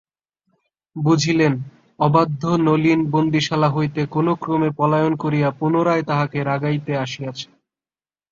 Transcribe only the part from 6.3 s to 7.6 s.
রাগাইতে আসিয়াছে।